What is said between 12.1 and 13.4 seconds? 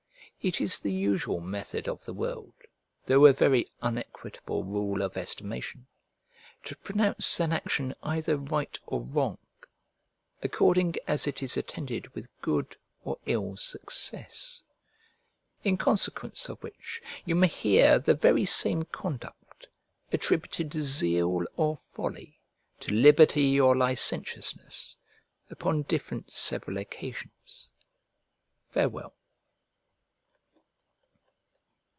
with good or